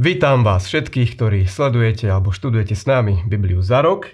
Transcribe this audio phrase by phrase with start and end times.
[0.00, 4.08] Vítam vás všetkých, ktorí sledujete alebo študujete s nami Bibliu za rok.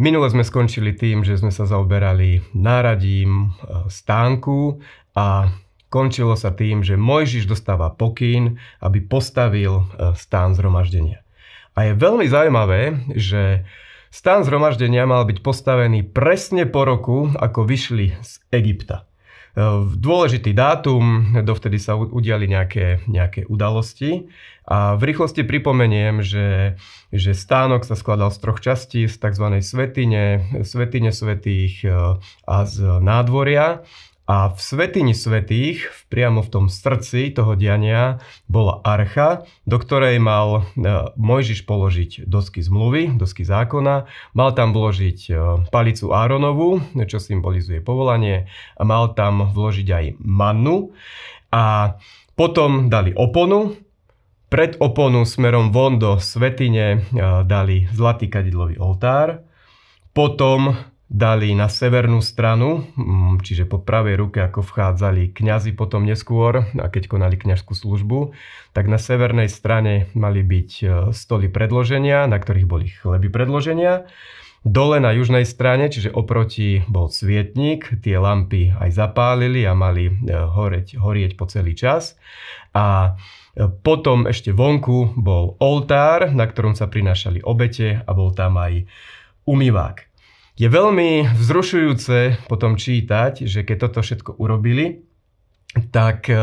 [0.00, 4.80] Minule sme skončili tým, že sme sa zaoberali náradím e, stánku
[5.12, 5.52] a
[5.92, 11.20] končilo sa tým, že Mojžiš dostáva pokyn, aby postavil e, stán zhromaždenia.
[11.76, 13.68] A je veľmi zaujímavé, že
[14.08, 19.09] stán zhromaždenia mal byť postavený presne po roku, ako vyšli z Egypta.
[19.96, 24.30] Dôležitý dátum, dovtedy sa udiali nejaké, nejaké udalosti
[24.70, 26.78] a v rýchlosti pripomeniem, že,
[27.10, 29.58] že stánok sa skladal z troch častí, z tzv.
[29.58, 31.90] svetine, svetine svetých e,
[32.46, 33.82] a z nádvoria.
[34.30, 40.62] A v svetini svetých, priamo v tom srdci toho diania, bola archa, do ktorej mal
[40.78, 40.86] e,
[41.18, 44.06] Mojžiš položiť dosky zmluvy, dosky zákona,
[44.38, 45.30] mal tam vložiť e,
[45.74, 46.78] palicu Áronovu,
[47.10, 48.46] čo symbolizuje povolanie,
[48.78, 50.94] a mal tam vložiť aj mannu.
[51.50, 51.98] A
[52.38, 53.74] potom dali oponu,
[54.46, 56.98] pred oponu smerom von do svetine e,
[57.42, 59.42] dali zlatý kadidlový oltár,
[60.14, 60.78] potom
[61.10, 66.86] dali na severnú stranu, mm, čiže po pravej ruke, ako vchádzali kňazi potom neskôr, a
[66.86, 68.30] keď konali kňažskú službu,
[68.70, 74.06] tak na severnej strane mali byť e, stoly predloženia, na ktorých boli chleby predloženia.
[74.62, 80.14] Dole na južnej strane, čiže oproti bol svietnik, tie lampy aj zapálili a mali e,
[80.30, 82.14] horeť, horieť po celý čas.
[82.70, 83.18] A
[83.58, 88.86] e, potom ešte vonku bol oltár, na ktorom sa prinášali obete a bol tam aj
[89.50, 90.09] umývák.
[90.60, 95.08] Je veľmi vzrušujúce potom čítať, že keď toto všetko urobili,
[95.88, 96.38] tak e, e,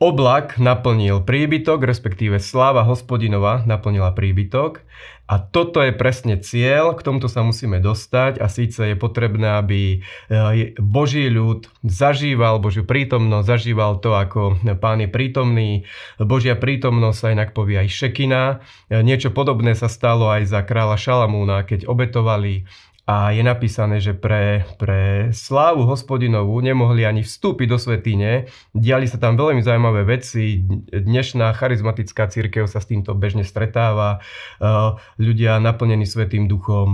[0.00, 4.80] oblak naplnil príbytok, respektíve sláva hospodinova naplnila príbytok.
[5.28, 9.80] A toto je presne cieľ, k tomuto sa musíme dostať a síce je potrebné, aby
[10.32, 15.84] e, Boží ľud zažíval Božiu prítomnosť, zažíval to, ako Pán je prítomný.
[16.16, 18.64] Božia prítomnosť sa inak povie aj šekina.
[18.88, 22.64] Niečo podobné sa stalo aj za kráľa Šalamúna, keď obetovali
[23.04, 28.48] a je napísané, že pre, pre slávu hospodinovú nemohli ani vstúpiť do svetine.
[28.72, 30.64] Diali sa tam veľmi zaujímavé veci.
[30.88, 34.24] Dnešná charizmatická církev sa s týmto bežne stretáva.
[35.20, 36.88] Ľudia naplnení svetým duchom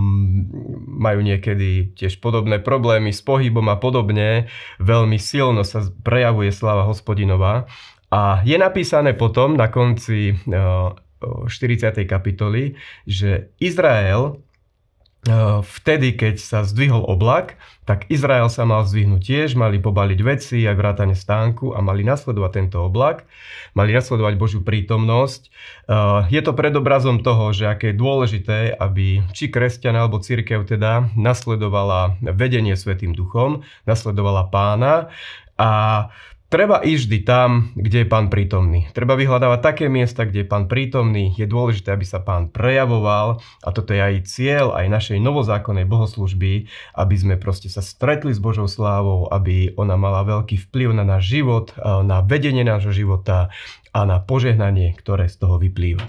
[0.99, 4.51] majú niekedy tiež podobné problémy s pohybom a podobne.
[4.83, 7.71] Veľmi silno sa prejavuje sláva hospodinová.
[8.11, 12.03] A je napísané potom na konci 40.
[12.03, 12.75] kapitoly,
[13.07, 14.43] že Izrael
[15.61, 20.79] vtedy, keď sa zdvihol oblak, tak Izrael sa mal zdvihnúť tiež, mali pobaliť veci, aj
[20.79, 23.29] vrátane stánku a mali nasledovať tento oblak,
[23.77, 25.43] mali nasledovať Božiu prítomnosť.
[25.45, 31.13] Eh, je to predobrazom toho, že aké je dôležité, aby či kresťan alebo církev teda
[31.19, 35.13] nasledovala vedenie Svetým duchom, nasledovala pána
[35.61, 35.71] a
[36.51, 38.91] Treba ísť vždy tam, kde je pán prítomný.
[38.91, 41.31] Treba vyhľadávať také miesta, kde je pán prítomný.
[41.39, 46.67] Je dôležité, aby sa pán prejavoval a toto je aj cieľ aj našej novozákonnej bohoslužby,
[46.99, 51.31] aby sme proste sa stretli s Božou slávou, aby ona mala veľký vplyv na náš
[51.31, 51.71] život,
[52.03, 53.55] na vedenie nášho života
[53.95, 56.03] a na požehnanie, ktoré z toho vyplýva.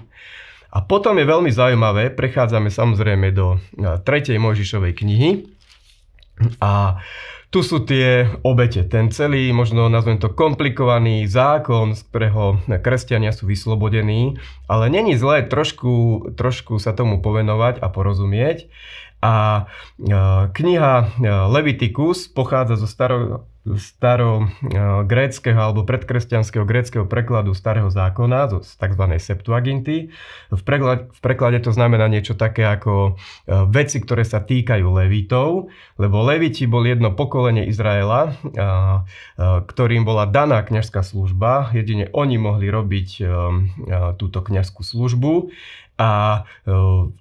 [0.74, 4.02] A potom je veľmi zaujímavé, prechádzame samozrejme do 3.
[4.42, 5.30] Mojžišovej knihy
[6.58, 6.98] a
[7.52, 13.44] tu sú tie obete, ten celý, možno nazvem to komplikovaný zákon, z ktorého kresťania sú
[13.44, 14.40] vyslobodení,
[14.72, 18.72] ale není zlé trošku, trošku sa tomu povenovať a porozumieť.
[19.22, 19.66] A
[20.02, 20.14] e,
[20.50, 21.06] kniha e,
[21.46, 29.04] Leviticus pochádza zo staro, staro-gréckého alebo predkresťanského gréckého prekladu starého zákona, z tzv.
[29.22, 30.10] Septuaginty.
[30.50, 35.70] V preklade, v preklade to znamená niečo také ako e, veci, ktoré sa týkajú Levitov,
[36.02, 38.34] lebo Leviti boli jedno pokolenie Izraela,
[39.38, 41.70] ktorým bola daná kňažská služba.
[41.70, 43.08] Jedine oni mohli robiť
[44.18, 45.54] túto kňažskú službu.
[46.00, 46.42] A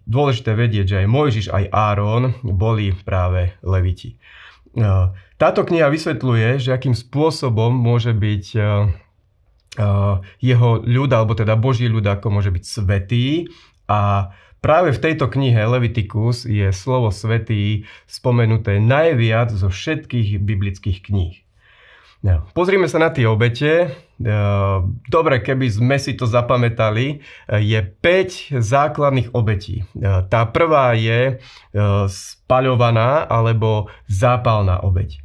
[0.08, 4.18] dôležité vedieť, že aj Mojžiš, aj Áron boli práve Leviti.
[5.42, 12.06] Táto kniha vysvetľuje, že akým spôsobom môže byť eh, jeho ľud, alebo teda Boží ľud,
[12.06, 13.50] ako môže byť svetý.
[13.90, 14.32] A
[14.64, 21.42] práve v tejto knihe Leviticus je slovo svetý spomenuté najviac zo všetkých biblických kníh.
[22.22, 23.90] No, pozrime sa na tie obete.
[24.22, 24.78] Eh,
[25.10, 29.90] dobre, keby sme si to zapamätali, je 5 základných obetí.
[30.30, 31.42] Tá prvá je
[32.06, 35.22] spaľovaná alebo zápalná obeť.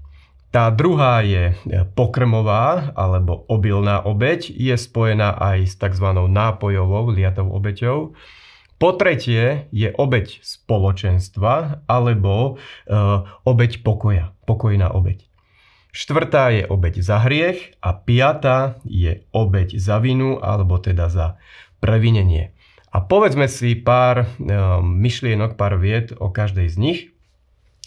[0.57, 1.55] Tá druhá je e,
[1.93, 6.09] pokrmová alebo obilná obeď, je spojená aj s tzv.
[6.17, 8.17] nápojovou liatou obeťou.
[8.81, 12.95] Po tretie je obeď spoločenstva alebo e,
[13.45, 15.29] obeď pokoja, pokojná obeď.
[15.97, 21.41] Štvrtá je obeď za hriech a piatá je obeď za vinu alebo teda za
[21.81, 22.53] previnenie.
[22.93, 24.29] A povedzme si pár
[24.85, 27.01] myšlienok, pár vied o každej z nich.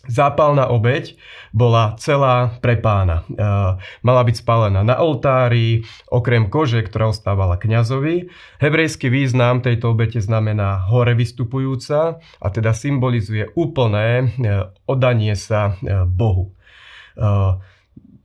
[0.09, 1.21] Zápalná obeď
[1.53, 3.29] bola celá pre pána.
[3.29, 3.45] E,
[4.01, 8.33] mala byť spálená na oltári, okrem kože, ktorá ostávala kňazovi.
[8.57, 15.77] Hebrejský význam tejto obete znamená hore vystupujúca a teda symbolizuje úplné e, oddanie sa
[16.09, 16.57] Bohu.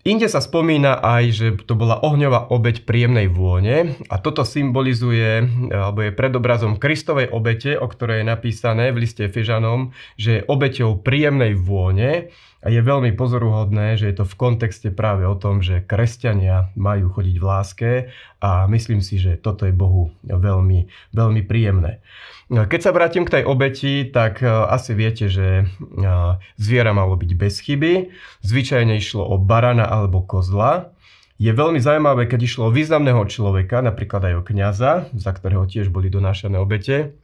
[0.04, 6.04] Inde sa spomína aj, že to bola ohňová obeď príjemnej vône a toto symbolizuje, alebo
[6.04, 11.56] je predobrazom Kristovej obete, o ktorej je napísané v liste Fežanom, že je obeťou príjemnej
[11.56, 12.28] vône
[12.64, 17.12] a je veľmi pozoruhodné, že je to v kontexte práve o tom, že kresťania majú
[17.12, 17.90] chodiť v láske
[18.40, 22.00] a myslím si, že toto je Bohu veľmi, veľmi príjemné.
[22.48, 26.04] Keď sa vrátim k tej obeti, tak e, asi viete, že e,
[26.60, 28.12] zviera malo byť bez chyby.
[28.44, 30.92] Zvyčajne išlo o barana alebo kozla.
[31.40, 35.88] Je veľmi zaujímavé, keď išlo o významného človeka, napríklad aj o kňaza, za ktorého tiež
[35.88, 37.16] boli donášané obete,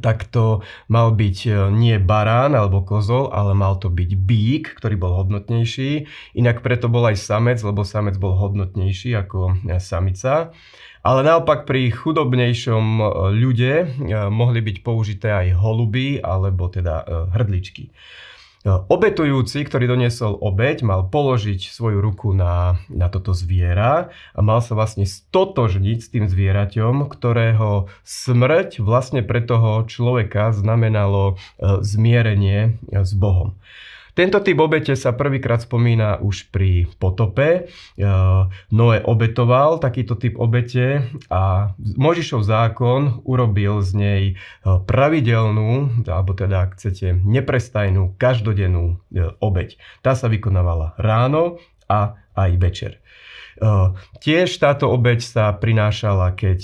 [0.00, 4.96] tak to mal byť e, nie barán alebo kozol, ale mal to byť bík, ktorý
[4.96, 6.08] bol hodnotnejší.
[6.38, 10.56] Inak preto bol aj samec, lebo samec bol hodnotnejší ako samica.
[11.04, 13.04] Ale naopak pri chudobnejšom e,
[13.36, 13.86] ľude e,
[14.32, 17.92] mohli byť použité aj holuby alebo teda e, hrdličky.
[18.64, 24.72] Obetujúci, ktorý doniesol obeť, mal položiť svoju ruku na, na toto zviera a mal sa
[24.72, 33.52] vlastne stotožniť s tým zvieraťom, ktorého smrť vlastne pre toho človeka znamenalo zmierenie s Bohom.
[34.14, 37.48] Tento typ obete sa prvýkrát spomína už pri potope.
[37.50, 37.62] E,
[38.70, 46.70] Noé obetoval takýto typ obete a Možišov zákon urobil z nej e, pravidelnú, alebo teda
[46.70, 49.82] ak chcete, neprestajnú, každodennú e, obeť.
[50.06, 51.58] Tá sa vykonávala ráno
[51.90, 52.92] a aj večer.
[54.18, 56.60] Tiež táto obeď sa prinášala, keď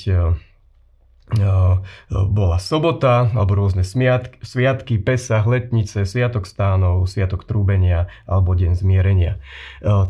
[2.11, 9.38] bola sobota alebo rôzne sviatky, Pesach, Letnice, Sviatok stánov, Sviatok trúbenia alebo Deň zmierenia.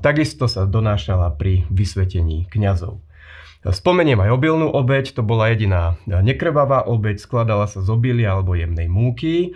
[0.00, 3.04] Takisto sa donášala pri vysvetení kňazov.
[3.60, 8.88] Spomeniem aj obilnú obeď, to bola jediná nekrvavá obeď, skladala sa z obilia alebo jemnej
[8.88, 9.52] múky.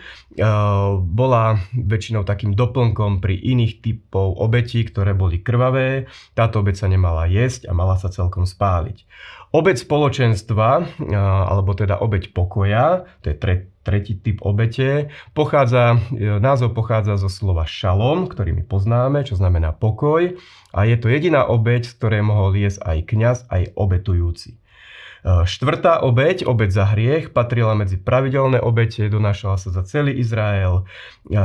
[1.00, 6.04] Bola väčšinou takým doplnkom pri iných typov obetí, ktoré boli krvavé.
[6.36, 9.08] Táto obeď sa nemala jesť a mala sa celkom spáliť.
[9.54, 10.82] Obeď spoločenstva,
[11.46, 13.54] alebo teda obeď pokoja, to je tre,
[13.86, 19.70] tretí typ obete, pochádza, e, názov pochádza zo slova šalom, ktorý my poznáme, čo znamená
[19.70, 20.34] pokoj.
[20.74, 24.58] A je to jediná obeď, z ktorej mohol jesť aj kňaz, aj obetujúci.
[25.24, 30.84] E, štvrtá obeď, obeď za hriech, patrila medzi pravidelné obete, donášala sa za celý Izrael
[30.84, 31.40] e,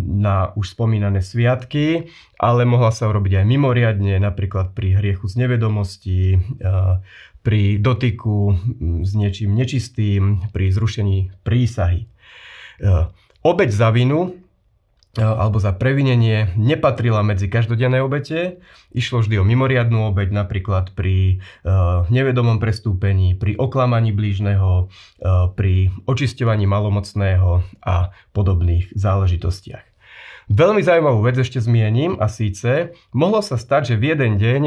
[0.00, 2.08] na už spomínané sviatky,
[2.40, 6.40] ale mohla sa urobiť aj mimoriadne, napríklad pri hriechu z nevedomosti,
[7.42, 8.56] pri dotyku
[9.04, 12.06] s niečím nečistým, pri zrušení prísahy.
[13.42, 14.38] Obeď za vinu
[15.16, 18.60] alebo za previnenie nepatrila medzi každodenné obete.
[18.92, 21.70] Išlo vždy o mimoriadnú obeď, napríklad pri e,
[22.12, 24.92] nevedomom prestúpení, pri oklamaní blížneho,
[25.56, 29.88] pri očisťovaní malomocného a podobných záležitostiach.
[30.48, 34.62] Veľmi zaujímavú vec ešte zmiením a síce mohlo sa stať, že v jeden deň,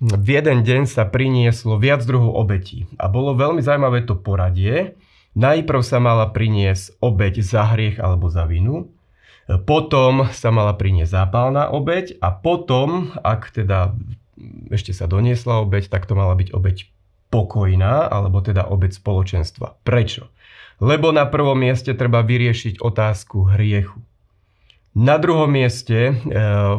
[0.00, 2.88] v jeden deň sa prinieslo viac druhov obetí.
[2.96, 4.96] A bolo veľmi zaujímavé to poradie.
[5.36, 8.88] Najprv sa mala priniesť obeť za hriech alebo za vinu,
[9.48, 13.96] potom sa mala priniesť zápalná obeť a potom, ak teda
[14.68, 16.92] ešte sa doniesla obeť, tak to mala byť obeť
[17.32, 19.80] pokojná, alebo teda obeď spoločenstva.
[19.84, 20.28] Prečo?
[20.78, 23.98] Lebo na prvom mieste treba vyriešiť otázku hriechu.
[24.98, 26.14] Na druhom mieste e,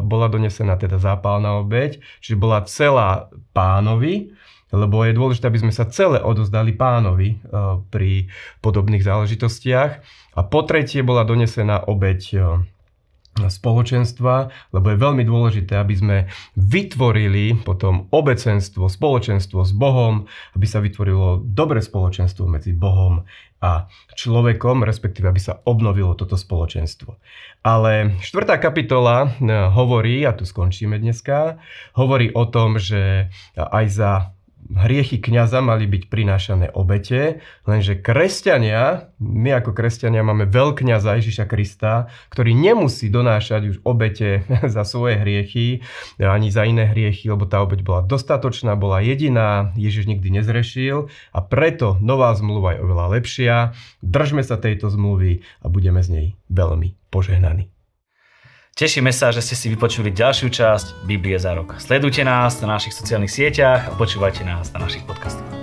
[0.02, 4.34] bola donesená teda zápalná obeď, čiže bola celá pánovi,
[4.70, 7.36] lebo je dôležité, aby sme sa celé odozdali pánovi e,
[7.90, 8.30] pri
[8.62, 9.92] podobných záležitostiach.
[10.38, 12.38] A po tretie bola donesená obeď e,
[13.38, 16.16] spoločenstva, lebo je veľmi dôležité, aby sme
[16.58, 20.26] vytvorili potom obecenstvo, spoločenstvo s Bohom,
[20.58, 23.24] aby sa vytvorilo dobré spoločenstvo medzi Bohom
[23.60, 23.86] a
[24.16, 27.16] človekom, respektíve aby sa obnovilo toto spoločenstvo.
[27.60, 29.28] Ale štvrtá kapitola e,
[29.72, 31.60] hovorí, a tu skončíme dneska,
[31.96, 34.12] hovorí o tom, že aj za
[34.68, 42.12] hriechy kňaza mali byť prinášané obete, lenže kresťania, my ako kresťania máme veľkňaza Ježiša Krista,
[42.30, 45.82] ktorý nemusí donášať už obete za svoje hriechy,
[46.20, 51.38] ani za iné hriechy, lebo tá obeť bola dostatočná, bola jediná, Ježiš nikdy nezrešil a
[51.42, 53.54] preto nová zmluva je oveľa lepšia.
[54.04, 57.79] Držme sa tejto zmluvy a budeme z nej veľmi požehnaní.
[58.74, 61.76] Tešíme sa, že ste si vypočuli ďalšiu časť Biblie za rok.
[61.76, 65.59] Sledujte nás na našich sociálnych sieťach a počúvajte nás na našich podcastoch.